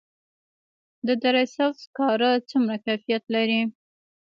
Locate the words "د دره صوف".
1.07-1.75